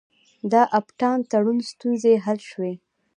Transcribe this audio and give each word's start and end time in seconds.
د 0.51 0.53
اپټا 0.79 1.11
تړون 1.31 1.57
ستونزې 1.71 2.13
حل 2.25 2.39
شوې؟ 2.49 2.73